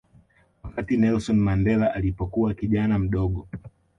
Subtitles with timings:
[0.63, 3.47] Wakati Nelson Mandela alipokuwa kijana mdogo